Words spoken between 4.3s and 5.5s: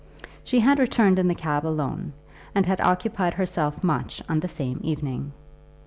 the same evening.